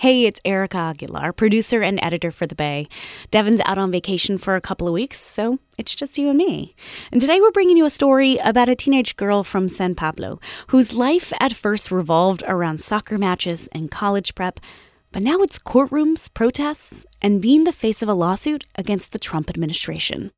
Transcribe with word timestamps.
Hey, 0.00 0.26
it's 0.26 0.40
Erica 0.44 0.76
Aguilar, 0.78 1.32
producer 1.32 1.82
and 1.82 1.98
editor 2.00 2.30
for 2.30 2.46
The 2.46 2.54
Bay. 2.54 2.86
Devin's 3.32 3.60
out 3.66 3.78
on 3.78 3.90
vacation 3.90 4.38
for 4.38 4.54
a 4.54 4.60
couple 4.60 4.86
of 4.86 4.94
weeks, 4.94 5.18
so 5.18 5.58
it's 5.76 5.92
just 5.92 6.16
you 6.16 6.28
and 6.28 6.38
me. 6.38 6.76
And 7.10 7.20
today 7.20 7.40
we're 7.40 7.50
bringing 7.50 7.76
you 7.76 7.84
a 7.84 7.90
story 7.90 8.36
about 8.44 8.68
a 8.68 8.76
teenage 8.76 9.16
girl 9.16 9.42
from 9.42 9.66
San 9.66 9.96
Pablo 9.96 10.38
whose 10.68 10.94
life 10.94 11.32
at 11.40 11.52
first 11.52 11.90
revolved 11.90 12.44
around 12.46 12.78
soccer 12.78 13.18
matches 13.18 13.68
and 13.72 13.90
college 13.90 14.36
prep, 14.36 14.60
but 15.10 15.20
now 15.20 15.38
it's 15.40 15.58
courtrooms, 15.58 16.32
protests, 16.32 17.04
and 17.20 17.42
being 17.42 17.64
the 17.64 17.72
face 17.72 18.00
of 18.00 18.08
a 18.08 18.14
lawsuit 18.14 18.66
against 18.76 19.10
the 19.10 19.18
Trump 19.18 19.50
administration. 19.50 20.30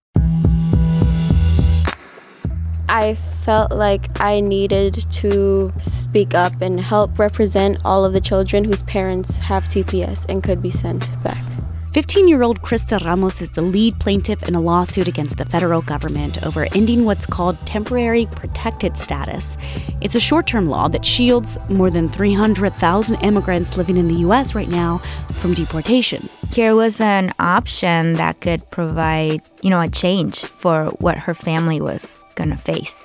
I 2.88 3.19
felt 3.45 3.73
like 3.73 4.21
I 4.21 4.41
needed 4.41 4.95
to 5.11 5.73
speak 5.83 6.35
up 6.35 6.61
and 6.61 6.81
help 6.81 7.19
represent 7.19 7.79
all 7.85 8.05
of 8.05 8.13
the 8.13 8.21
children 8.21 8.65
whose 8.65 8.83
parents 8.85 9.39
have 9.39 9.65
TPS 9.65 10.27
and 10.29 10.43
could 10.43 10.61
be 10.63 10.71
sent 10.71 11.11
back. 11.23 11.50
15 11.93 12.29
year 12.29 12.45
old 12.45 12.63
Crista 12.63 13.05
Ramos 13.05 13.43
is 13.43 13.51
the 13.51 13.63
lead 13.63 13.99
plaintiff 13.99 14.49
in 14.49 14.55
a 14.55 14.61
lawsuit 14.61 15.09
against 15.09 15.39
the 15.39 15.45
federal 15.45 15.83
government 15.83 16.41
over 16.45 16.69
ending 16.73 17.05
what's 17.05 17.27
called 17.27 17.59
temporary 17.67 18.27
protected 18.27 18.97
status. 18.97 19.56
It's 20.00 20.15
a 20.15 20.21
short 20.21 20.47
term 20.47 20.69
law 20.69 20.87
that 20.87 21.05
shields 21.05 21.59
more 21.69 21.91
than 21.91 22.09
300,000 22.09 23.17
immigrants 23.23 23.77
living 23.77 23.97
in 23.97 24.06
the 24.06 24.15
U.S. 24.27 24.55
right 24.55 24.69
now 24.69 24.99
from 25.41 25.53
deportation. 25.53 26.29
Here 26.53 26.77
was 26.77 27.00
an 27.00 27.33
option 27.41 28.15
that 28.15 28.41
could 28.41 28.71
provide, 28.71 29.41
you 29.62 29.71
know, 29.71 29.81
a 29.81 29.89
change 29.89 30.45
for 30.45 30.87
what 31.00 31.19
her 31.19 31.34
family 31.34 31.81
was 31.81 32.23
going 32.37 32.50
to 32.50 32.56
face. 32.56 33.05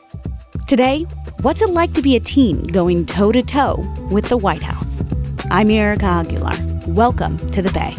Today, 0.67 1.07
what's 1.41 1.63
it 1.63 1.71
like 1.71 1.93
to 1.93 2.03
be 2.03 2.15
a 2.15 2.19
teen 2.19 2.67
going 2.67 3.07
toe 3.07 3.31
to 3.31 3.41
toe 3.41 3.83
with 4.11 4.29
the 4.29 4.37
White 4.37 4.61
House? 4.61 5.03
I'm 5.49 5.71
Erica 5.71 6.05
Aguilar. 6.05 6.53
Welcome 6.87 7.37
to 7.49 7.63
the 7.63 7.71
Bay. 7.71 7.95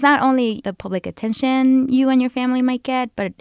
It's 0.00 0.02
not 0.02 0.22
only 0.22 0.62
the 0.64 0.72
public 0.72 1.06
attention 1.06 1.92
you 1.92 2.08
and 2.08 2.22
your 2.22 2.30
family 2.30 2.62
might 2.62 2.82
get, 2.82 3.14
but 3.16 3.34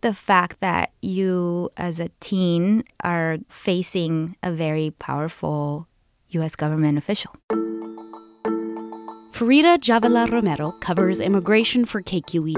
the 0.00 0.12
fact 0.12 0.58
that 0.58 0.90
you, 1.00 1.70
as 1.76 2.00
a 2.00 2.10
teen, 2.18 2.82
are 3.04 3.38
facing 3.48 4.34
a 4.42 4.50
very 4.50 4.90
powerful 4.98 5.86
U.S. 6.30 6.56
government 6.56 6.98
official. 6.98 7.30
Farida 9.30 9.78
Jhabvala 9.78 10.28
Romero 10.32 10.72
covers 10.80 11.20
immigration 11.20 11.84
for 11.84 12.02
KQED. 12.02 12.56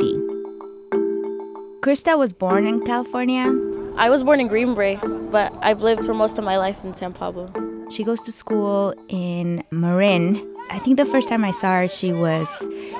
Crista 1.83 2.17
was 2.17 2.33
born 2.33 2.67
in 2.67 2.81
California. 2.87 3.53
I 3.99 4.09
was 4.09 4.25
born 4.25 4.41
in 4.41 4.49
Green 4.49 4.75
Bay, 4.75 4.99
but 5.31 5.53
I've 5.61 5.83
lived 5.83 6.07
for 6.07 6.15
most 6.15 6.39
of 6.39 6.45
my 6.45 6.57
life 6.57 6.83
in 6.85 6.95
San 6.95 7.13
Pablo. 7.13 7.53
She 7.91 8.03
goes 8.03 8.23
to 8.23 8.33
school 8.33 8.95
in 9.09 9.63
Marin. 9.71 10.52
I 10.73 10.79
think 10.79 10.97
the 10.97 11.05
first 11.05 11.29
time 11.29 11.45
I 11.45 11.51
saw 11.51 11.73
her, 11.73 11.87
she 11.87 12.15
was, 12.15 12.49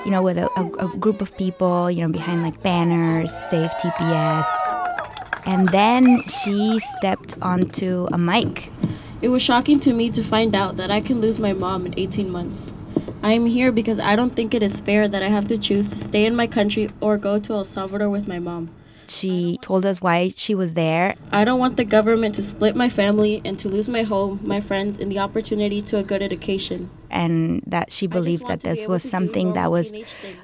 you 0.05 0.11
know, 0.11 0.21
with 0.21 0.37
a, 0.37 0.47
a, 0.59 0.85
a 0.85 0.97
group 0.97 1.21
of 1.21 1.35
people, 1.37 1.89
you 1.89 2.01
know, 2.01 2.07
behind 2.09 2.43
like 2.43 2.61
banners, 2.61 3.33
Save 3.49 3.71
TPS. 3.71 4.45
And 5.47 5.67
then 5.69 6.21
she 6.27 6.79
stepped 6.79 7.33
onto 7.41 8.07
a 8.13 8.17
mic. 8.17 8.71
It 9.23 9.29
was 9.29 9.41
shocking 9.41 9.79
to 9.79 9.91
me 9.91 10.11
to 10.11 10.21
find 10.21 10.55
out 10.55 10.75
that 10.75 10.91
I 10.91 11.01
can 11.01 11.19
lose 11.19 11.39
my 11.39 11.51
mom 11.51 11.87
in 11.87 11.95
18 11.97 12.29
months. 12.29 12.71
I 13.23 13.31
am 13.31 13.47
here 13.47 13.71
because 13.71 13.99
I 13.99 14.15
don't 14.15 14.35
think 14.35 14.53
it 14.53 14.61
is 14.61 14.79
fair 14.79 15.07
that 15.07 15.23
I 15.23 15.29
have 15.29 15.47
to 15.47 15.57
choose 15.57 15.87
to 15.89 15.97
stay 15.97 16.27
in 16.27 16.35
my 16.35 16.45
country 16.45 16.91
or 17.01 17.17
go 17.17 17.39
to 17.39 17.53
El 17.53 17.63
Salvador 17.63 18.07
with 18.07 18.27
my 18.27 18.37
mom. 18.37 18.69
She 19.09 19.57
told 19.61 19.85
us 19.85 20.01
why 20.01 20.33
she 20.35 20.55
was 20.55 20.73
there. 20.73 21.15
I 21.31 21.43
don't 21.43 21.59
want 21.59 21.77
the 21.77 21.85
government 21.85 22.35
to 22.35 22.43
split 22.43 22.75
my 22.75 22.89
family 22.89 23.41
and 23.45 23.57
to 23.59 23.69
lose 23.69 23.89
my 23.89 24.03
home, 24.03 24.39
my 24.43 24.59
friends, 24.59 24.99
and 24.99 25.11
the 25.11 25.19
opportunity 25.19 25.81
to 25.83 25.97
a 25.97 26.03
good 26.03 26.21
education. 26.21 26.89
And 27.09 27.63
that 27.67 27.91
she 27.91 28.07
believed 28.07 28.47
that 28.47 28.61
this 28.61 28.87
was 28.87 29.03
something 29.03 29.53
that 29.53 29.69
was 29.69 29.91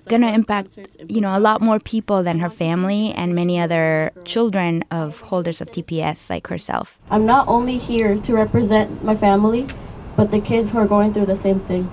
going 0.07 0.21
to 0.21 0.31
impact, 0.31 0.77
you 1.07 1.19
know, 1.19 1.35
a 1.35 1.39
lot 1.39 1.61
more 1.61 1.79
people 1.79 2.21
than 2.21 2.39
her 2.39 2.49
family 2.49 3.11
and 3.11 3.33
many 3.33 3.59
other 3.59 4.11
children 4.23 4.83
of 4.91 5.21
holders 5.21 5.61
of 5.61 5.71
TPS 5.71 6.29
like 6.29 6.47
herself. 6.47 6.99
I'm 7.09 7.25
not 7.25 7.47
only 7.47 7.77
here 7.77 8.17
to 8.17 8.33
represent 8.33 9.03
my 9.03 9.15
family, 9.15 9.67
but 10.15 10.31
the 10.31 10.41
kids 10.41 10.71
who 10.71 10.77
are 10.77 10.87
going 10.87 11.13
through 11.13 11.25
the 11.25 11.35
same 11.35 11.59
thing. 11.61 11.89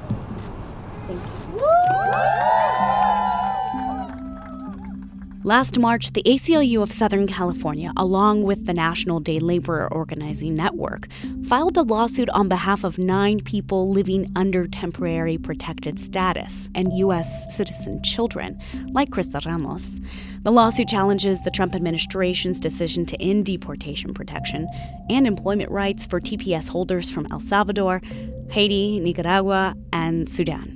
Last 5.47 5.79
March, 5.79 6.11
the 6.11 6.25
ACLU 6.25 6.83
of 6.83 6.91
Southern 6.91 7.29
California, 7.29 7.93
along 7.97 8.43
with 8.43 8.67
the 8.67 8.75
National 8.75 9.21
Day 9.21 9.39
Laborer 9.39 9.87
Organizing 9.93 10.57
Network, 10.57 11.07
filed 11.47 11.77
a 11.77 11.83
lawsuit 11.83 12.29
on 12.31 12.49
behalf 12.49 12.83
of 12.83 12.99
nine 12.99 13.39
people 13.39 13.89
living 13.89 14.33
under 14.35 14.67
temporary 14.67 15.39
protected 15.39 16.01
status 16.01 16.69
and 16.75 16.93
U.S. 16.95 17.47
citizen 17.57 18.03
children, 18.03 18.61
like 18.91 19.11
Crista 19.11 19.47
Ramos. 19.47 20.01
The 20.43 20.51
lawsuit 20.51 20.89
challenges 20.89 21.41
the 21.43 21.53
Trump 21.53 21.77
administration's 21.77 22.59
decision 22.59 23.07
to 23.07 23.23
end 23.23 23.47
deportation 23.47 24.15
protection 24.15 24.67
and 25.09 25.29
employment 25.29 25.71
rights 25.71 26.07
for 26.07 26.21
TPS 26.21 26.71
holders 26.71 27.09
from 27.09 27.29
El 27.31 27.39
Salvador, 27.39 28.03
Haiti, 28.51 28.99
Nicaragua, 28.99 29.77
and 29.93 30.29
Sudan. 30.29 30.76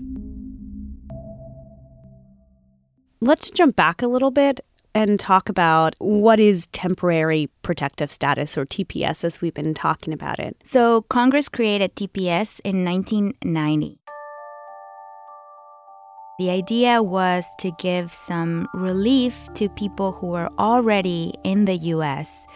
Let's 3.21 3.51
jump 3.51 3.77
back 3.77 4.03
a 4.03 4.07
little 4.07 4.31
bit 4.31 4.61
and 4.95 5.21
talk 5.21 5.49
about 5.49 5.95
what 5.99 6.41
is 6.41 6.67
temporary 6.69 7.49
protective 7.63 8.11
status 8.11 8.59
or 8.59 8.67
TPS 8.67 9.25
as 9.25 9.41
we've 9.41 9.55
been 9.55 9.75
talking 9.75 10.13
about 10.13 10.41
it. 10.41 10.57
So, 10.65 11.03
Congress 11.03 11.49
created 11.49 11.95
TPS 11.95 12.61
in 12.65 12.85
1990. 12.85 14.00
The 16.41 16.49
idea 16.49 17.03
was 17.03 17.45
to 17.59 17.71
give 17.73 18.15
some 18.15 18.67
relief 18.73 19.53
to 19.53 19.69
people 19.69 20.13
who 20.13 20.29
were 20.29 20.49
already 20.59 21.35
in 21.45 21.67
the 21.67 21.77
US 21.93 22.47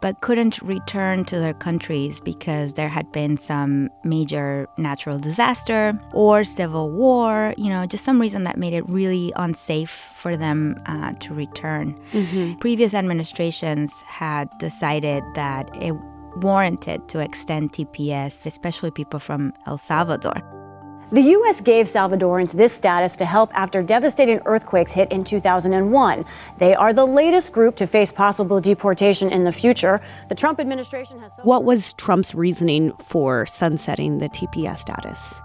but 0.00 0.22
couldn't 0.22 0.62
return 0.62 1.26
to 1.26 1.38
their 1.38 1.52
countries 1.52 2.22
because 2.22 2.72
there 2.72 2.88
had 2.88 3.12
been 3.12 3.36
some 3.36 3.90
major 4.02 4.66
natural 4.78 5.18
disaster 5.18 5.92
or 6.14 6.42
civil 6.42 6.90
war, 6.90 7.52
you 7.58 7.68
know, 7.68 7.84
just 7.84 8.02
some 8.02 8.18
reason 8.18 8.44
that 8.44 8.56
made 8.56 8.72
it 8.72 8.88
really 8.88 9.30
unsafe 9.36 9.90
for 9.90 10.38
them 10.38 10.80
uh, 10.86 11.12
to 11.20 11.34
return. 11.34 12.00
Mm-hmm. 12.12 12.54
Previous 12.60 12.94
administrations 12.94 13.92
had 14.06 14.48
decided 14.56 15.22
that 15.34 15.68
it 15.82 15.94
warranted 16.36 17.08
to 17.08 17.18
extend 17.18 17.72
TPS, 17.72 18.46
especially 18.46 18.90
people 18.90 19.20
from 19.20 19.52
El 19.66 19.76
Salvador. 19.76 20.63
The 21.12 21.20
U.S. 21.20 21.60
gave 21.60 21.86
Salvadorans 21.86 22.52
this 22.52 22.72
status 22.72 23.14
to 23.16 23.24
help 23.24 23.50
after 23.54 23.82
devastating 23.82 24.40
earthquakes 24.46 24.92
hit 24.92 25.12
in 25.12 25.22
2001. 25.24 26.24
They 26.58 26.74
are 26.74 26.92
the 26.92 27.04
latest 27.04 27.52
group 27.52 27.76
to 27.76 27.86
face 27.86 28.10
possible 28.10 28.60
deportation 28.60 29.30
in 29.30 29.44
the 29.44 29.52
future. 29.52 30.00
The 30.28 30.34
Trump 30.34 30.60
administration 30.60 31.20
has. 31.20 31.36
So 31.36 31.42
what 31.42 31.64
was 31.64 31.92
Trump's 31.94 32.34
reasoning 32.34 32.92
for 32.94 33.46
sunsetting 33.46 34.18
the 34.18 34.28
TPS 34.28 34.78
status? 34.78 35.40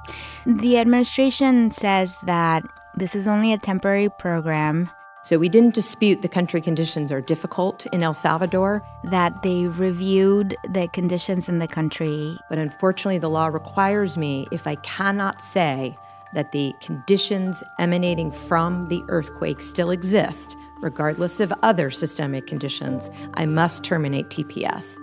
The 0.45 0.77
administration 0.77 1.71
says 1.71 2.17
that 2.23 2.63
this 2.95 3.15
is 3.15 3.27
only 3.27 3.53
a 3.53 3.57
temporary 3.57 4.09
program 4.09 4.89
so 5.21 5.37
we 5.37 5.49
didn't 5.49 5.73
dispute 5.73 6.21
the 6.21 6.29
country 6.29 6.61
conditions 6.61 7.11
are 7.11 7.21
difficult 7.21 7.85
in 7.87 8.03
El 8.03 8.13
Salvador. 8.13 8.81
That 9.03 9.43
they 9.43 9.67
reviewed 9.67 10.55
the 10.69 10.87
conditions 10.89 11.49
in 11.49 11.59
the 11.59 11.67
country. 11.67 12.37
But 12.49 12.57
unfortunately, 12.57 13.17
the 13.17 13.29
law 13.29 13.47
requires 13.47 14.17
me, 14.17 14.47
if 14.51 14.65
I 14.65 14.75
cannot 14.75 15.41
say 15.41 15.97
that 16.33 16.51
the 16.51 16.73
conditions 16.79 17.63
emanating 17.79 18.31
from 18.31 18.87
the 18.87 19.03
earthquake 19.07 19.61
still 19.61 19.91
exist, 19.91 20.55
regardless 20.79 21.39
of 21.39 21.51
other 21.63 21.89
systemic 21.89 22.47
conditions, 22.47 23.09
I 23.33 23.45
must 23.45 23.83
terminate 23.83 24.29
TPS. 24.29 24.97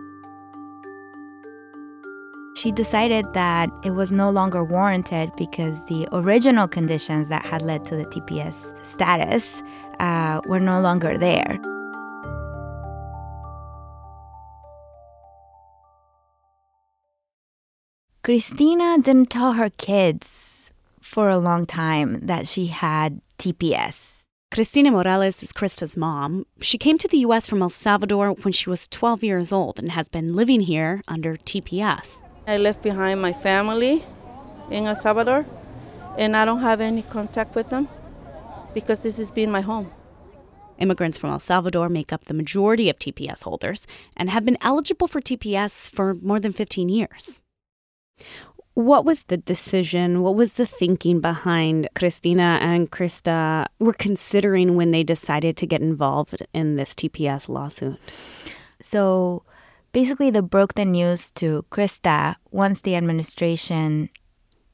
She 2.56 2.72
decided 2.72 3.34
that 3.34 3.68
it 3.84 3.90
was 3.90 4.10
no 4.10 4.30
longer 4.30 4.64
warranted 4.64 5.30
because 5.36 5.84
the 5.86 6.08
original 6.10 6.66
conditions 6.66 7.28
that 7.28 7.44
had 7.44 7.60
led 7.60 7.84
to 7.84 7.96
the 7.96 8.06
TPS 8.06 8.72
status 8.82 9.62
uh, 10.00 10.40
were 10.46 10.58
no 10.58 10.80
longer 10.80 11.18
there. 11.18 11.60
Cristina 18.22 18.96
didn't 19.02 19.28
tell 19.28 19.52
her 19.52 19.68
kids 19.68 20.72
for 21.02 21.28
a 21.28 21.36
long 21.36 21.66
time 21.66 22.20
that 22.22 22.48
she 22.48 22.68
had 22.68 23.20
TPS. 23.38 24.22
Cristina 24.50 24.90
Morales 24.90 25.42
is 25.42 25.52
Crista's 25.52 25.94
mom. 25.94 26.46
She 26.62 26.78
came 26.78 26.96
to 26.98 27.08
the 27.08 27.18
U.S. 27.18 27.46
from 27.46 27.60
El 27.60 27.68
Salvador 27.68 28.30
when 28.30 28.52
she 28.52 28.70
was 28.70 28.88
12 28.88 29.22
years 29.22 29.52
old 29.52 29.78
and 29.78 29.90
has 29.90 30.08
been 30.08 30.32
living 30.32 30.60
here 30.60 31.02
under 31.06 31.36
TPS. 31.36 32.22
I 32.46 32.58
left 32.58 32.80
behind 32.82 33.20
my 33.20 33.32
family 33.32 34.04
in 34.70 34.86
El 34.86 34.94
Salvador, 34.94 35.44
and 36.16 36.36
I 36.36 36.44
don't 36.44 36.60
have 36.60 36.80
any 36.80 37.02
contact 37.02 37.56
with 37.56 37.70
them 37.70 37.88
because 38.72 39.00
this 39.00 39.16
has 39.16 39.32
been 39.32 39.50
my 39.50 39.62
home. 39.62 39.90
Immigrants 40.78 41.18
from 41.18 41.30
El 41.30 41.40
Salvador 41.40 41.88
make 41.88 42.12
up 42.12 42.24
the 42.24 42.34
majority 42.34 42.88
of 42.88 42.98
TPS 42.98 43.42
holders 43.42 43.86
and 44.16 44.30
have 44.30 44.44
been 44.44 44.58
eligible 44.60 45.08
for 45.08 45.20
TPS 45.20 45.90
for 45.90 46.14
more 46.14 46.38
than 46.38 46.52
15 46.52 46.88
years. 46.88 47.40
What 48.74 49.04
was 49.04 49.24
the 49.24 49.38
decision? 49.38 50.22
What 50.22 50.34
was 50.34 50.52
the 50.52 50.66
thinking 50.66 51.20
behind 51.20 51.88
Cristina 51.94 52.58
and 52.60 52.90
Crista 52.92 53.66
were 53.78 53.94
considering 53.94 54.76
when 54.76 54.90
they 54.90 55.02
decided 55.02 55.56
to 55.56 55.66
get 55.66 55.80
involved 55.80 56.46
in 56.52 56.76
this 56.76 56.94
TPS 56.94 57.48
lawsuit? 57.48 57.98
So 58.82 59.44
basically, 59.96 60.28
they 60.28 60.40
broke 60.40 60.74
the 60.74 60.84
news 60.84 61.30
to 61.30 61.64
Crista 61.70 62.36
once 62.50 62.82
the 62.82 62.94
administration 62.94 64.10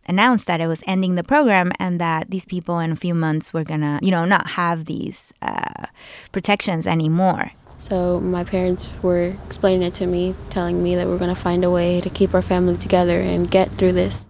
announced 0.05 0.49
that 0.49 0.61
it 0.61 0.67
was 0.67 0.83
ending 0.85 1.15
the 1.15 1.23
program 1.23 1.71
and 1.79 2.01
that 2.01 2.33
these 2.33 2.45
people 2.45 2.81
in 2.81 2.91
a 2.91 2.97
few 2.97 3.15
months 3.15 3.55
were 3.55 3.63
gonna, 3.63 4.01
you 4.03 4.11
know, 4.11 4.25
not 4.25 4.49
have 4.59 4.87
these 4.87 5.33
uh, 5.41 5.87
protections 6.33 6.89
anymore. 6.89 7.53
So 7.79 8.19
my 8.19 8.43
parents 8.43 8.93
were 9.01 9.37
explaining 9.47 9.87
it 9.87 9.95
to 9.95 10.09
me, 10.09 10.35
telling 10.51 10.83
me 10.83 10.97
that 10.97 11.07
we're 11.07 11.19
gonna 11.19 11.37
find 11.37 11.63
a 11.63 11.71
way 11.71 12.01
to 12.01 12.11
keep 12.11 12.35
our 12.35 12.43
family 12.43 12.77
together 12.77 13.21
and 13.21 13.49
get 13.49 13.79
through 13.79 13.93
this. 13.93 14.27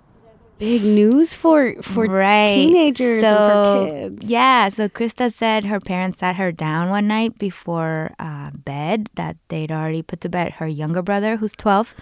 Big 0.62 0.84
news 0.84 1.34
for 1.34 1.74
for 1.82 2.06
right. 2.06 2.46
teenagers 2.46 3.22
so, 3.22 3.34
and 3.34 3.90
for 3.90 3.94
kids. 3.94 4.30
Yeah, 4.30 4.68
so 4.68 4.88
Crista 4.88 5.32
said 5.32 5.64
her 5.64 5.80
parents 5.80 6.18
sat 6.18 6.36
her 6.36 6.52
down 6.52 6.88
one 6.88 7.08
night 7.08 7.36
before 7.36 8.14
uh, 8.20 8.52
bed 8.54 9.10
that 9.16 9.38
they'd 9.48 9.72
already 9.72 10.02
put 10.02 10.20
to 10.20 10.28
bed 10.28 10.52
her 10.62 10.68
younger 10.68 11.02
brother, 11.02 11.34
who's 11.36 11.50
twelve 11.50 11.96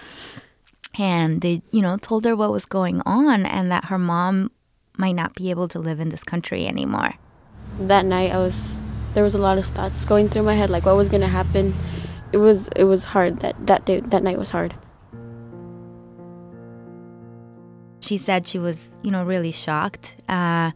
and 0.99 1.41
they, 1.41 1.62
you 1.71 1.81
know, 1.81 1.97
told 1.97 2.27
her 2.27 2.37
what 2.37 2.53
was 2.53 2.67
going 2.67 3.01
on 3.07 3.47
and 3.47 3.73
that 3.73 3.87
her 3.87 3.97
mom 3.97 4.51
might 4.99 5.17
not 5.17 5.35
be 5.35 5.49
able 5.49 5.69
to 5.69 5.79
live 5.79 5.99
in 5.99 6.11
this 6.11 6.23
country 6.23 6.67
anymore. 6.67 7.15
That 7.81 8.05
night, 8.05 8.31
I 8.31 8.37
was 8.37 8.75
there 9.15 9.25
was 9.25 9.35
a 9.35 9.39
lot 9.39 9.57
of 9.57 9.65
thoughts 9.65 10.05
going 10.05 10.29
through 10.29 10.43
my 10.43 10.55
head, 10.55 10.69
like 10.69 10.85
what 10.85 10.97
was 10.97 11.09
gonna 11.09 11.29
happen. 11.29 11.75
It 12.31 12.37
was 12.37 12.69
it 12.77 12.85
was 12.85 13.05
hard. 13.05 13.41
That 13.41 13.57
that 13.67 13.87
day 13.87 14.01
that 14.01 14.23
night 14.23 14.37
was 14.37 14.51
hard. 14.51 14.75
She 18.11 18.19
said 18.19 18.49
she 18.49 18.59
was, 18.59 18.99
you 19.05 19.12
know, 19.12 19.23
really 19.23 19.53
shocked. 19.53 20.17
Uh, 20.29 20.73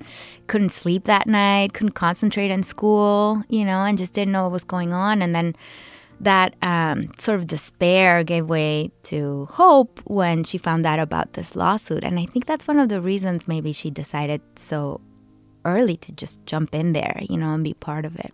couldn't 0.46 0.70
sleep 0.70 1.06
that 1.06 1.26
night, 1.26 1.72
couldn't 1.72 1.94
concentrate 1.94 2.52
in 2.52 2.62
school, 2.62 3.42
you 3.48 3.64
know, 3.64 3.84
and 3.84 3.98
just 3.98 4.12
didn't 4.12 4.30
know 4.30 4.44
what 4.44 4.52
was 4.52 4.62
going 4.62 4.92
on. 4.92 5.20
And 5.20 5.34
then 5.34 5.56
that 6.20 6.54
um, 6.62 7.08
sort 7.18 7.40
of 7.40 7.48
despair 7.48 8.22
gave 8.22 8.46
way 8.46 8.92
to 9.10 9.46
hope 9.46 10.00
when 10.04 10.44
she 10.44 10.58
found 10.58 10.86
out 10.86 11.00
about 11.00 11.32
this 11.32 11.56
lawsuit. 11.56 12.04
And 12.04 12.20
I 12.20 12.24
think 12.24 12.46
that's 12.46 12.68
one 12.68 12.78
of 12.78 12.88
the 12.88 13.00
reasons 13.00 13.48
maybe 13.48 13.72
she 13.72 13.90
decided 13.90 14.40
so 14.54 15.00
early 15.64 15.96
to 15.96 16.12
just 16.12 16.38
jump 16.46 16.72
in 16.72 16.92
there, 16.92 17.20
you 17.28 17.36
know, 17.36 17.52
and 17.52 17.64
be 17.64 17.74
part 17.74 18.04
of 18.04 18.14
it. 18.14 18.32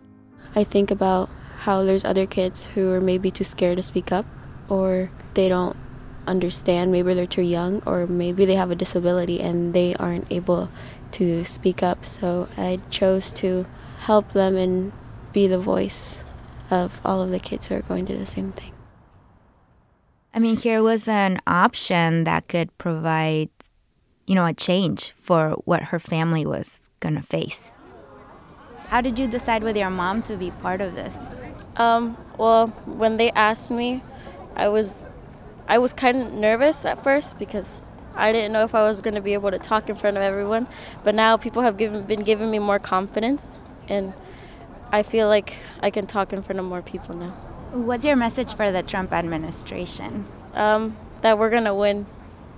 I 0.53 0.63
think 0.63 0.91
about 0.91 1.27
how 1.61 1.81
there's 1.81 2.05
other 2.05 2.27
kids 2.27 2.67
who 2.67 2.91
are 2.91 3.01
maybe 3.01 3.31
too 3.31 3.45
scared 3.45 3.77
to 3.77 3.81
speak 3.81 4.11
up 4.11 4.27
or 4.69 5.09
they 5.33 5.49
don't 5.49 5.75
understand. 6.27 6.91
Maybe 6.91 7.13
they're 7.13 7.25
too 7.25 7.41
young 7.41 7.81
or 7.85 8.07
maybe 8.07 8.45
they 8.45 8.55
have 8.55 8.71
a 8.71 8.75
disability 8.75 9.39
and 9.39 9.73
they 9.73 9.95
aren't 9.95 10.31
able 10.31 10.69
to 11.13 11.43
speak 11.45 11.83
up. 11.83 12.05
So 12.05 12.47
I 12.57 12.79
chose 12.89 13.33
to 13.33 13.65
help 13.99 14.33
them 14.33 14.55
and 14.55 14.91
be 15.33 15.47
the 15.47 15.59
voice 15.59 16.23
of 16.69 16.99
all 17.03 17.21
of 17.21 17.31
the 17.31 17.39
kids 17.39 17.67
who 17.67 17.75
are 17.75 17.81
going 17.81 18.05
through 18.05 18.17
the 18.17 18.25
same 18.25 18.51
thing. 18.51 18.71
I 20.33 20.39
mean, 20.39 20.55
here 20.55 20.81
was 20.81 21.07
an 21.07 21.39
option 21.45 22.23
that 22.23 22.47
could 22.47 22.75
provide, 22.77 23.49
you 24.27 24.35
know, 24.35 24.45
a 24.45 24.53
change 24.53 25.11
for 25.17 25.51
what 25.65 25.83
her 25.83 25.99
family 25.99 26.45
was 26.45 26.89
going 27.01 27.15
to 27.15 27.21
face. 27.21 27.73
How 28.87 29.01
did 29.01 29.19
you 29.19 29.27
decide 29.27 29.63
with 29.63 29.75
your 29.75 29.89
mom 29.89 30.21
to 30.23 30.37
be 30.37 30.51
part 30.51 30.79
of 30.79 30.95
this? 30.95 31.13
Um, 31.75 32.17
well, 32.37 32.67
when 32.85 33.17
they 33.17 33.31
asked 33.31 33.71
me, 33.71 34.03
I 34.55 34.67
was 34.69 34.93
I 35.71 35.77
was 35.77 35.93
kind 35.93 36.21
of 36.21 36.33
nervous 36.33 36.83
at 36.83 37.01
first 37.01 37.39
because 37.39 37.79
I 38.13 38.33
didn't 38.33 38.51
know 38.51 38.65
if 38.65 38.75
I 38.75 38.85
was 38.85 38.99
going 38.99 39.13
to 39.13 39.21
be 39.21 39.31
able 39.31 39.51
to 39.51 39.57
talk 39.57 39.89
in 39.89 39.95
front 39.95 40.17
of 40.17 40.21
everyone, 40.21 40.67
but 41.01 41.15
now 41.15 41.37
people 41.37 41.61
have 41.61 41.77
given 41.77 42.03
been 42.03 42.23
giving 42.23 42.51
me 42.51 42.59
more 42.59 42.77
confidence 42.77 43.57
and 43.87 44.13
I 44.91 45.01
feel 45.01 45.29
like 45.29 45.59
I 45.79 45.89
can 45.89 46.07
talk 46.07 46.33
in 46.33 46.43
front 46.43 46.59
of 46.59 46.65
more 46.65 46.81
people 46.81 47.15
now. 47.15 47.29
What's 47.71 48.03
your 48.03 48.17
message 48.17 48.53
for 48.53 48.69
the 48.69 48.83
Trump 48.83 49.13
administration? 49.13 50.25
Um, 50.55 50.97
that 51.21 51.39
we're 51.39 51.49
gonna 51.49 51.73
win, 51.73 52.05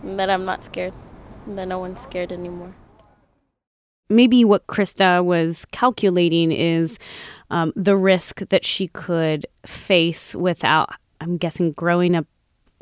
and 0.01 0.19
that 0.19 0.31
I'm 0.31 0.43
not 0.43 0.65
scared, 0.65 0.93
that 1.45 1.67
no 1.67 1.77
one's 1.77 2.01
scared 2.01 2.31
anymore. 2.31 2.73
Maybe 4.09 4.43
what 4.43 4.65
Crista 4.65 5.23
was 5.23 5.65
calculating 5.71 6.51
is 6.51 6.97
um, 7.51 7.73
the 7.75 7.95
risk 7.95 8.39
that 8.49 8.65
she 8.65 8.87
could 8.87 9.45
face 9.67 10.33
without, 10.33 10.89
I'm 11.21 11.37
guessing, 11.37 11.73
growing 11.73 12.15
up 12.15 12.25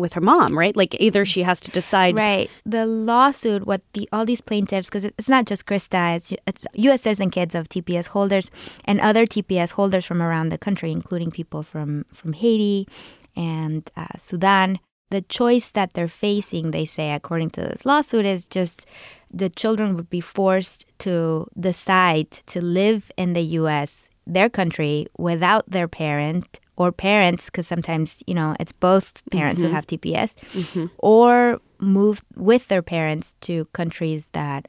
with 0.01 0.13
her 0.13 0.21
mom, 0.21 0.57
right? 0.57 0.75
Like 0.75 0.95
either 0.99 1.23
she 1.23 1.43
has 1.43 1.61
to 1.61 1.71
decide. 1.71 2.17
Right. 2.17 2.49
The 2.65 2.85
lawsuit, 2.85 3.65
what 3.65 3.81
the 3.93 4.09
all 4.11 4.25
these 4.25 4.41
plaintiffs, 4.41 4.89
because 4.89 5.05
it's 5.05 5.29
not 5.29 5.45
just 5.45 5.65
Crista, 5.65 6.17
it's, 6.17 6.33
it's 6.47 6.65
U.S. 6.73 7.03
citizen 7.03 7.29
kids 7.29 7.55
of 7.55 7.69
TPS 7.69 8.07
holders 8.07 8.51
and 8.85 8.99
other 8.99 9.25
TPS 9.25 9.71
holders 9.71 10.05
from 10.05 10.21
around 10.21 10.49
the 10.49 10.57
country, 10.57 10.91
including 10.91 11.31
people 11.31 11.63
from 11.63 12.05
from 12.13 12.33
Haiti 12.33 12.87
and 13.35 13.89
uh, 13.95 14.17
Sudan. 14.17 14.79
The 15.11 15.21
choice 15.21 15.71
that 15.71 15.91
they're 15.91 16.07
facing, 16.07 16.71
they 16.71 16.85
say, 16.85 17.11
according 17.11 17.49
to 17.51 17.61
this 17.61 17.85
lawsuit, 17.85 18.25
is 18.25 18.47
just 18.47 18.85
the 19.29 19.49
children 19.49 19.97
would 19.97 20.09
be 20.09 20.21
forced 20.21 20.85
to 20.99 21.47
decide 21.59 22.31
to 22.47 22.61
live 22.61 23.11
in 23.17 23.33
the 23.33 23.43
U.S., 23.59 24.07
their 24.25 24.49
country, 24.49 25.07
without 25.17 25.69
their 25.69 25.89
parent 25.89 26.60
or 26.77 26.91
parents, 26.91 27.45
because 27.45 27.67
sometimes, 27.67 28.23
you 28.27 28.33
know, 28.33 28.55
it's 28.59 28.71
both 28.71 29.21
parents 29.31 29.61
mm-hmm. 29.61 29.69
who 29.69 29.75
have 29.75 29.87
TPS, 29.87 30.35
mm-hmm. 30.35 30.85
or 30.97 31.59
move 31.79 32.23
with 32.35 32.67
their 32.67 32.81
parents 32.81 33.35
to 33.41 33.65
countries 33.73 34.27
that 34.33 34.67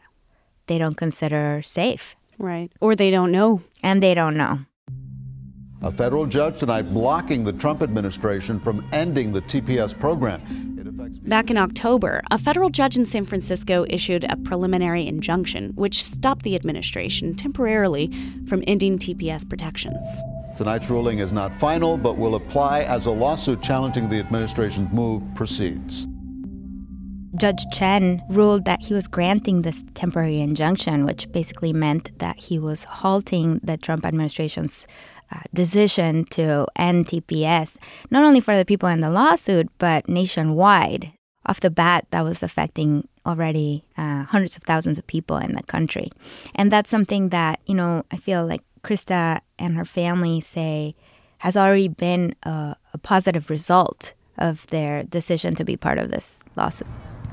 they 0.67 0.79
don't 0.79 0.97
consider 0.97 1.63
safe. 1.63 2.17
Right. 2.39 2.73
Or 2.81 2.97
they 2.97 3.11
don't 3.11 3.31
know. 3.31 3.63
And 3.83 4.03
they 4.03 4.15
don't 4.15 4.37
know. 4.37 4.61
A 5.83 5.91
federal 5.91 6.27
judge 6.27 6.61
tonight 6.61 6.93
blocking 6.95 7.45
the 7.45 7.53
Trump 7.53 7.83
administration 7.83 8.61
from 8.61 8.87
ending 8.93 9.33
the 9.33 9.43
TPS 9.43 9.99
program. 9.99 10.41
Back 11.25 11.51
in 11.51 11.57
October, 11.57 12.23
a 12.31 12.39
federal 12.39 12.71
judge 12.71 12.97
in 12.97 13.05
San 13.05 13.25
Francisco 13.25 13.85
issued 13.89 14.25
a 14.25 14.37
preliminary 14.37 15.07
injunction 15.07 15.73
which 15.75 16.03
stopped 16.03 16.43
the 16.43 16.55
administration 16.55 17.35
temporarily 17.35 18.13
from 18.47 18.63
ending 18.67 18.99
TPS 18.99 19.49
protections. 19.49 20.23
Tonight's 20.63 20.89
ruling 20.89 21.19
is 21.19 21.33
not 21.33 21.53
final, 21.53 21.99
but 21.99 22.17
will 22.17 22.37
apply 22.37 22.83
as 22.83 23.07
a 23.07 23.11
lawsuit 23.11 23.61
challenging 23.61 24.09
the 24.09 24.21
administration's 24.21 24.93
move 24.93 25.21
proceeds. 25.35 26.07
Judge 27.35 27.65
Chen 27.73 28.23
ruled 28.31 28.65
that 28.65 28.81
he 28.81 28.95
was 28.95 29.09
granting 29.09 29.63
this 29.63 29.83
temporary 29.95 30.39
injunction, 30.39 31.05
which 31.05 31.29
basically 31.33 31.73
meant 31.73 32.17
that 32.21 32.39
he 32.39 32.61
was 32.61 32.85
halting 32.85 33.59
the 33.65 33.77
Trump 33.77 34.07
administration's 34.07 34.87
uh, 35.33 35.41
decision 35.53 36.27
to 36.27 36.69
end 36.77 37.09
TPS, 37.09 37.77
not 38.13 38.23
only 38.23 38.39
for 38.39 38.57
the 38.57 38.65
people 38.65 38.89
in 38.89 39.01
the 39.01 39.11
lawsuit, 39.11 39.69
but 39.79 40.09
nationwide. 40.09 41.13
Off 41.45 41.59
the 41.59 41.73
bat, 41.73 42.07
that 42.13 42.23
was 42.23 42.41
affecting 42.41 43.09
already 43.27 43.85
uh, 43.99 44.23
hundreds 44.27 44.57
of 44.57 44.63
thousands 44.63 44.97
of 44.97 45.09
people 45.09 45.39
in 45.39 45.57
the 45.57 45.63
country. 45.65 46.13
And 46.55 46.71
that's 46.71 46.89
something 46.89 47.31
that, 47.31 47.59
you 47.67 47.75
know, 47.75 48.05
I 48.13 48.17
feel 48.17 48.47
like 48.47 48.63
Crista 48.83 49.41
and 49.59 49.77
her 49.77 49.85
family 49.85 50.41
say 50.41 50.95
has 51.39 51.57
already 51.57 51.89
been 51.89 52.35
a, 52.43 52.77
a 52.93 52.99
positive 52.99 53.51
result 53.51 54.15
of 54.39 54.67
their 54.69 55.03
decision 55.03 55.55
to 55.55 55.65
be 55.65 55.77
part 55.77 55.99
of 55.99 56.11
this 56.11 56.43
lawsuit 56.57 56.89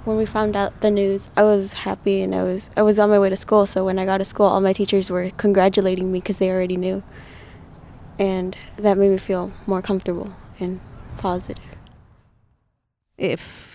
when 0.10 0.18
we 0.18 0.26
found 0.26 0.56
out 0.56 0.82
the 0.82 0.90
news, 0.90 1.30
I 1.38 1.44
was 1.44 1.74
happy 1.74 2.22
and 2.22 2.34
I 2.34 2.44
was 2.44 2.70
I 2.76 2.82
was 2.82 3.00
on 3.00 3.10
my 3.10 3.20
way 3.20 3.30
to 3.30 3.36
school. 3.36 3.66
So 3.66 3.86
when 3.86 4.00
I 4.00 4.06
got 4.06 4.18
to 4.18 4.26
school, 4.26 4.48
all 4.48 4.60
my 4.60 4.74
teachers 4.74 5.10
were 5.10 5.30
congratulating 5.32 6.12
me 6.12 6.20
because 6.20 6.40
they 6.40 6.50
already 6.50 6.78
knew, 6.78 7.04
and 8.18 8.58
that 8.78 8.98
made 8.98 9.12
me 9.12 9.18
feel 9.18 9.52
more 9.68 9.82
comfortable 9.82 10.34
and 10.60 10.80
positive. 11.18 11.64
If 13.18 13.69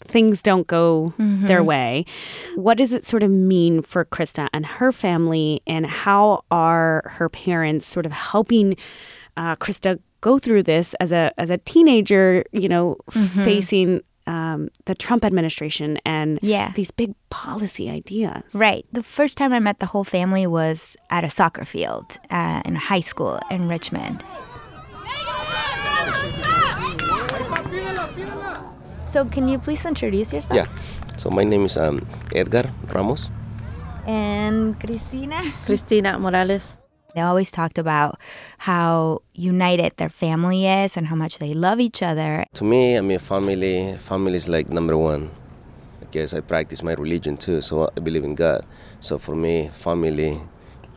things 0.00 0.42
don't 0.42 0.66
go 0.66 1.14
mm-hmm. 1.18 1.46
their 1.46 1.62
way, 1.62 2.04
what 2.56 2.78
does 2.78 2.92
it 2.92 3.06
sort 3.06 3.22
of 3.22 3.30
mean 3.30 3.82
for 3.82 4.04
Crista 4.04 4.48
and 4.52 4.66
her 4.66 4.92
family, 4.92 5.60
and 5.66 5.86
how 5.86 6.44
are 6.50 7.02
her 7.14 7.28
parents 7.28 7.86
sort 7.86 8.06
of 8.06 8.12
helping 8.12 8.74
uh, 9.36 9.56
Crista 9.56 9.98
go 10.20 10.38
through 10.38 10.62
this 10.62 10.94
as 10.94 11.12
a 11.12 11.32
as 11.38 11.50
a 11.50 11.58
teenager? 11.58 12.44
You 12.52 12.68
know, 12.68 12.96
mm-hmm. 13.10 13.44
facing 13.44 14.00
um, 14.26 14.68
the 14.86 14.94
Trump 14.94 15.24
administration 15.24 15.98
and 16.04 16.38
yeah. 16.42 16.72
these 16.74 16.90
big 16.90 17.14
policy 17.30 17.90
ideas. 17.90 18.42
Right. 18.54 18.86
The 18.92 19.02
first 19.02 19.36
time 19.36 19.52
I 19.52 19.60
met 19.60 19.80
the 19.80 19.86
whole 19.86 20.04
family 20.04 20.46
was 20.46 20.96
at 21.10 21.24
a 21.24 21.30
soccer 21.30 21.64
field 21.64 22.18
uh, 22.30 22.62
in 22.64 22.74
high 22.74 23.00
school 23.00 23.38
in 23.50 23.68
Richmond. 23.68 24.24
So, 29.14 29.24
can 29.24 29.46
you 29.46 29.60
please 29.60 29.86
introduce 29.86 30.32
yourself? 30.32 30.56
Yeah. 30.56 30.66
So, 31.18 31.30
my 31.30 31.44
name 31.44 31.66
is 31.66 31.76
um, 31.76 32.04
Edgar 32.34 32.74
Ramos. 32.92 33.30
And 34.08 34.74
Cristina? 34.80 35.54
Cristina 35.64 36.18
Morales. 36.18 36.76
They 37.14 37.20
always 37.20 37.52
talked 37.52 37.78
about 37.78 38.18
how 38.58 39.22
united 39.32 39.92
their 39.98 40.08
family 40.08 40.66
is 40.66 40.96
and 40.96 41.06
how 41.06 41.14
much 41.14 41.38
they 41.38 41.54
love 41.54 41.78
each 41.78 42.02
other. 42.02 42.44
To 42.54 42.64
me, 42.64 42.98
I 42.98 43.02
mean, 43.02 43.20
family, 43.20 43.96
family 43.98 44.34
is 44.34 44.48
like 44.48 44.68
number 44.70 44.98
one. 44.98 45.30
I 46.02 46.06
guess 46.10 46.34
I 46.34 46.40
practice 46.40 46.82
my 46.82 46.94
religion 46.94 47.36
too, 47.36 47.60
so 47.60 47.88
I 47.96 48.00
believe 48.00 48.24
in 48.24 48.34
God. 48.34 48.66
So 48.98 49.18
for 49.18 49.36
me, 49.36 49.70
family, 49.74 50.40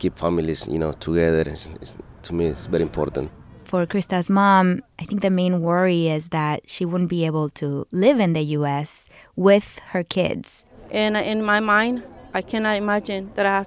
keep 0.00 0.18
families, 0.18 0.66
you 0.66 0.80
know, 0.80 0.90
together. 0.90 1.48
Is, 1.48 1.70
is, 1.80 1.94
to 2.22 2.34
me, 2.34 2.46
it's 2.46 2.66
very 2.66 2.82
important. 2.82 3.30
For 3.68 3.84
Crista's 3.84 4.30
mom, 4.30 4.82
I 4.98 5.04
think 5.04 5.20
the 5.20 5.28
main 5.28 5.60
worry 5.60 6.08
is 6.08 6.30
that 6.30 6.70
she 6.70 6.86
wouldn't 6.86 7.10
be 7.10 7.26
able 7.26 7.50
to 7.50 7.86
live 7.92 8.18
in 8.18 8.32
the 8.32 8.40
U.S. 8.56 9.10
with 9.36 9.78
her 9.90 10.02
kids. 10.02 10.64
And 10.90 11.18
in 11.18 11.44
my 11.44 11.60
mind, 11.60 12.02
I 12.32 12.40
cannot 12.40 12.78
imagine 12.78 13.30
that 13.34 13.44
I 13.44 13.66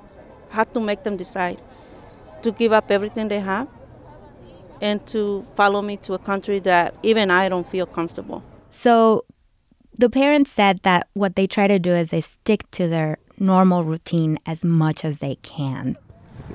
have 0.50 0.74
to 0.74 0.80
make 0.80 1.04
them 1.04 1.18
decide 1.18 1.62
to 2.42 2.52
give 2.52 2.74
up 2.74 2.90
everything 2.90 3.28
they 3.28 3.42
have 3.42 3.68
and 4.82 5.06
to 5.06 5.46
follow 5.56 5.84
me 5.84 5.98
to 5.98 6.16
a 6.16 6.18
country 6.18 6.58
that 6.62 6.96
even 7.04 7.30
I 7.30 7.48
don't 7.48 7.70
feel 7.70 7.86
comfortable. 7.86 8.44
So 8.72 9.26
the 9.94 10.10
parents 10.10 10.52
said 10.52 10.80
that 10.82 11.10
what 11.14 11.36
they 11.36 11.46
try 11.46 11.68
to 11.68 11.78
do 11.78 11.92
is 11.92 12.10
they 12.10 12.22
stick 12.22 12.70
to 12.72 12.88
their 12.88 13.20
normal 13.38 13.84
routine 13.84 14.40
as 14.48 14.66
much 14.66 15.06
as 15.06 15.20
they 15.20 15.36
can. 15.44 15.96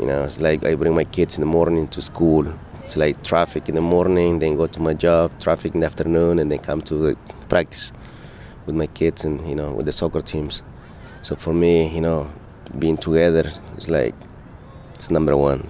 You 0.00 0.06
know, 0.06 0.24
it's 0.24 0.40
like 0.40 0.64
I 0.64 0.74
bring 0.74 0.96
my 0.96 1.04
kids 1.04 1.36
in 1.36 1.42
the 1.42 1.46
morning 1.46 1.86
to 1.88 2.02
school. 2.02 2.52
It's 2.86 2.96
like 2.96 3.24
traffic 3.24 3.68
in 3.68 3.74
the 3.74 3.80
morning, 3.80 4.38
then 4.38 4.54
go 4.54 4.68
to 4.68 4.80
my 4.80 4.94
job, 4.94 5.32
traffic 5.40 5.74
in 5.74 5.80
the 5.80 5.86
afternoon, 5.86 6.38
and 6.38 6.52
then 6.52 6.60
come 6.60 6.80
to 6.82 7.16
practice 7.48 7.90
with 8.64 8.76
my 8.76 8.86
kids 8.86 9.24
and, 9.24 9.44
you 9.48 9.56
know, 9.56 9.72
with 9.72 9.86
the 9.86 9.92
soccer 9.92 10.20
teams. 10.20 10.62
So 11.22 11.34
for 11.34 11.52
me, 11.52 11.88
you 11.92 12.00
know, 12.00 12.30
being 12.78 12.96
together 12.96 13.50
is 13.76 13.90
like 13.90 14.14
it's 14.94 15.10
number 15.10 15.36
one. 15.36 15.68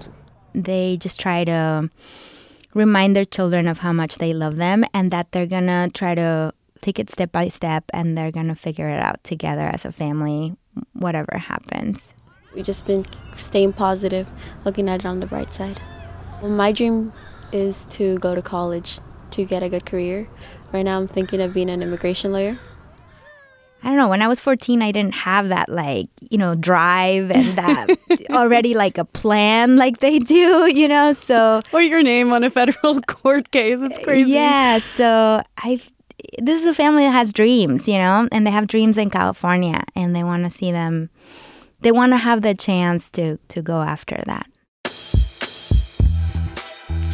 They 0.53 0.97
just 0.97 1.19
try 1.19 1.43
to 1.45 1.89
remind 2.75 3.15
their 3.15 3.25
children 3.25 3.67
of 3.67 3.79
how 3.79 3.93
much 3.93 4.19
they 4.19 4.31
love 4.31 4.57
them 4.57 4.85
and 4.93 5.09
that 5.09 5.31
they're 5.31 5.47
gonna 5.47 5.89
try 5.89 6.13
to 6.13 6.53
take 6.81 6.99
it 6.99 7.09
step 7.09 7.31
by 7.31 7.49
step 7.49 7.83
and 7.95 8.15
they're 8.15 8.31
gonna 8.31 8.53
figure 8.53 8.89
it 8.89 9.01
out 9.01 9.23
together 9.23 9.71
as 9.73 9.85
a 9.85 9.91
family, 9.91 10.55
whatever 10.93 11.39
happens. 11.39 12.13
We've 12.53 12.63
just 12.63 12.85
been 12.85 13.07
staying 13.37 13.73
positive, 13.73 14.29
looking 14.65 14.87
at 14.87 14.99
it 14.99 15.05
on 15.07 15.19
the 15.19 15.25
bright 15.25 15.51
side. 15.51 15.81
Well, 16.41 16.51
my 16.51 16.71
dream 16.71 17.13
is 17.51 17.85
to 17.87 18.17
go 18.19 18.35
to 18.35 18.41
college 18.41 18.99
to 19.31 19.45
get 19.45 19.63
a 19.63 19.69
good 19.69 19.85
career. 19.85 20.27
Right 20.71 20.83
now, 20.83 20.99
I'm 20.99 21.07
thinking 21.07 21.41
of 21.41 21.53
being 21.53 21.69
an 21.69 21.81
immigration 21.81 22.31
lawyer. 22.31 22.59
I 23.83 23.87
don't 23.87 23.97
know, 23.97 24.07
when 24.07 24.21
I 24.21 24.27
was 24.27 24.39
14, 24.39 24.81
I 24.81 24.91
didn't 24.91 25.15
have 25.15 25.49
that, 25.49 25.69
like, 25.69 26.09
you 26.29 26.37
know, 26.37 26.55
drive 26.55 27.31
and 27.31 27.57
that 27.57 27.87
already 28.31 28.73
like 28.73 28.97
a 28.97 29.05
plan 29.05 29.77
like 29.77 29.99
they 29.99 30.19
do, 30.19 30.67
you 30.67 30.87
know? 30.87 31.13
So. 31.13 31.61
Or 31.71 31.81
your 31.81 32.01
name 32.03 32.33
on 32.33 32.43
a 32.43 32.49
federal 32.49 33.01
court 33.07 33.51
case. 33.51 33.77
It's 33.79 33.99
crazy. 33.99 34.31
Yeah. 34.31 34.79
So 34.79 35.41
I've. 35.57 35.91
This 36.39 36.59
is 36.59 36.65
a 36.65 36.73
family 36.73 37.03
that 37.03 37.11
has 37.11 37.31
dreams, 37.31 37.87
you 37.87 37.97
know, 37.99 38.27
and 38.31 38.45
they 38.45 38.51
have 38.51 38.65
dreams 38.65 38.97
in 38.97 39.11
California 39.11 39.83
and 39.95 40.15
they 40.15 40.23
want 40.23 40.43
to 40.45 40.49
see 40.49 40.71
them. 40.71 41.11
They 41.81 41.91
want 41.91 42.11
to 42.11 42.17
have 42.17 42.41
the 42.41 42.55
chance 42.55 43.11
to, 43.11 43.37
to 43.49 43.61
go 43.61 43.81
after 43.83 44.23
that. 44.25 44.47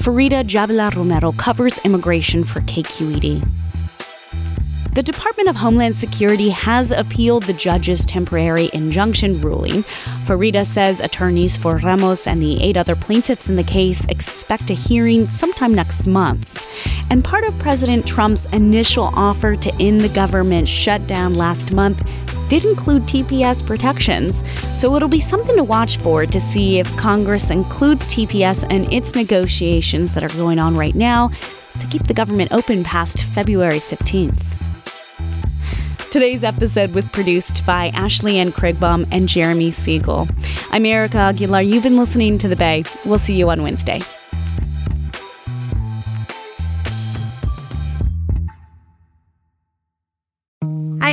Farida 0.04 0.44
Jhabvala 0.44 0.94
Romero 0.94 1.32
covers 1.32 1.80
immigration 1.86 2.44
for 2.44 2.60
KQED. 2.60 3.42
The 4.94 5.02
Department 5.02 5.48
of 5.48 5.56
Homeland 5.56 5.96
Security 5.96 6.50
has 6.50 6.92
appealed 6.92 7.44
the 7.44 7.54
judge's 7.54 8.06
temporary 8.06 8.70
injunction 8.74 9.40
ruling. 9.40 9.84
Farida 10.26 10.66
says 10.66 11.00
attorneys 11.00 11.56
for 11.56 11.78
Ramos 11.78 12.28
and 12.28 12.42
the 12.42 12.62
eight 12.62 12.76
other 12.76 12.98
plaintiffs 12.98 13.48
in 13.48 13.56
the 13.56 13.64
case 13.64 14.04
expect 14.10 14.70
a 14.70 14.74
hearing 14.74 15.26
sometime 15.26 15.74
next 15.74 16.06
month. 16.06 16.68
And 17.10 17.24
part 17.24 17.46
of 17.46 17.58
President 17.60 18.06
Trump's 18.06 18.46
initial 18.48 19.06
offer 19.16 19.56
to 19.56 19.74
end 19.80 20.02
the 20.02 20.10
government 20.10 20.68
shutdown 20.68 21.36
last 21.36 21.72
month 21.72 22.02
did 22.60 22.66
include 22.66 23.02
TPS 23.04 23.66
protections, 23.66 24.44
so 24.80 24.96
it'll 24.96 25.10
be 25.10 25.20
something 25.20 25.56
to 25.56 25.64
watch 25.64 25.98
for 25.98 26.28
to 26.28 26.40
see 26.40 26.78
if 26.78 26.98
Congress 26.98 27.50
includes 27.50 28.08
TPS 28.08 28.70
in 28.70 28.92
its 28.94 29.16
negotiations 29.16 30.14
that 30.14 30.24
are 30.24 30.38
going 30.38 30.60
on 30.60 30.78
right 30.78 30.94
now 30.94 31.30
to 31.80 31.88
keep 31.88 32.04
the 32.04 32.14
government 32.14 32.52
open 32.52 32.84
past 32.84 33.24
February 33.24 33.80
15th. 33.80 34.54
Today's 36.12 36.44
episode 36.44 36.94
was 36.94 37.08
produced 37.08 37.66
by 37.66 37.88
Ashley 37.96 38.38
Ann 38.38 38.52
Krigbaum 38.52 39.08
and 39.12 39.28
Jeremy 39.28 39.72
Siegel. 39.72 40.28
I'm 40.70 40.86
Erica 40.86 41.18
Aguilar. 41.18 41.64
You've 41.64 41.82
been 41.82 41.98
listening 41.98 42.38
to 42.38 42.48
The 42.48 42.56
Bay. 42.56 42.84
We'll 43.04 43.18
see 43.18 43.36
you 43.36 43.50
on 43.50 43.64
Wednesday. 43.64 44.00